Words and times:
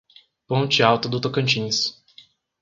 Ponte 0.47 0.81
Alta 0.81 1.07
do 1.07 1.21
Tocantins 1.21 2.01